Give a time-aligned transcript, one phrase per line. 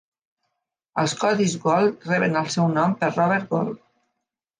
[1.01, 3.79] Els codis Gold reben el seu nom per Robert Gold.